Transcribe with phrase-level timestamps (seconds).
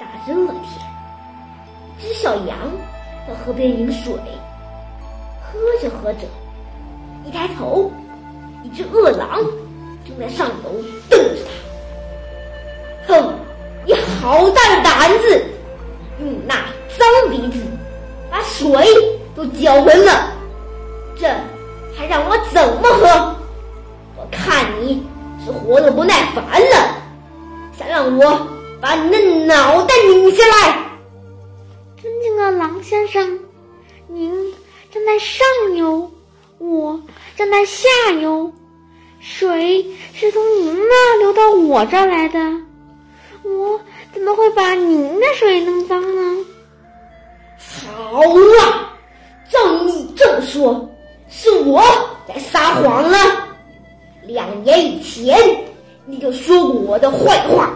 [0.00, 0.82] 大热天，
[1.98, 2.58] 只小羊
[3.28, 4.12] 到河边饮水，
[5.40, 6.26] 喝着喝着，
[7.24, 7.92] 一抬头，
[8.62, 9.40] 一只饿狼
[10.04, 11.44] 正在上楼瞪着
[13.06, 13.14] 他。
[13.14, 13.34] 哼，
[13.86, 15.44] 你好大的胆子，
[16.20, 16.54] 用那
[16.98, 17.64] 脏鼻子
[18.30, 18.70] 把水
[19.36, 20.32] 都搅浑了，
[21.16, 21.28] 这
[21.96, 23.36] 还让我怎么喝？
[24.16, 25.06] 我看你
[25.44, 26.96] 是活得不耐烦了，
[27.78, 28.48] 想让我。
[28.84, 30.90] 把你的脑袋拧下来！
[32.02, 33.40] 尊敬的狼先生，
[34.08, 34.30] 您
[34.92, 36.10] 站在上游，
[36.58, 37.00] 我
[37.34, 37.88] 站在下
[38.20, 38.52] 游，
[39.20, 42.38] 水是从您那流到我这儿来的，
[43.42, 43.80] 我
[44.12, 46.44] 怎么会把您的水弄脏呢？
[47.58, 48.92] 好啊，
[49.48, 50.86] 照你这么说，
[51.30, 51.82] 是我
[52.28, 53.16] 在撒谎了。
[54.24, 55.38] 两年以前，
[56.04, 57.72] 你就说过我的坏话。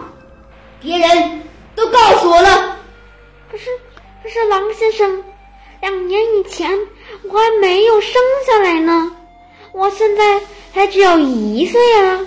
[0.81, 1.41] 别人
[1.75, 2.77] 都告诉我了，
[3.51, 3.65] 可是，
[4.23, 5.23] 可是狼先生，
[5.81, 6.71] 两年以前
[7.23, 8.13] 我还没有生
[8.45, 9.11] 下来呢，
[9.73, 10.41] 我现在
[10.73, 12.19] 才只有一岁啊！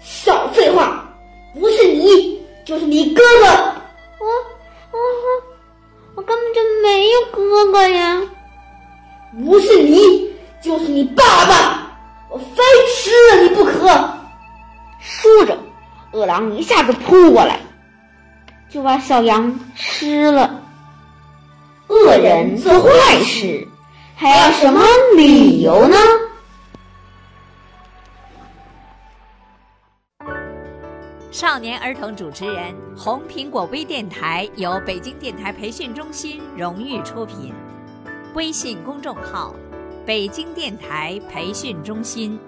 [0.00, 1.14] 少废话，
[1.54, 3.71] 不是你就是你哥哥，
[16.22, 17.58] 恶狼一下子扑过来，
[18.68, 20.62] 就把小羊吃了。
[21.88, 23.66] 恶人做坏事，
[24.14, 24.80] 还要什么
[25.16, 25.96] 理由呢？
[31.32, 37.52] 少年儿童主持人，红苹果微电台由北京电台培训中心荣誉出品，
[38.34, 39.52] 微信公众号：
[40.06, 42.38] 北京电台培训中心。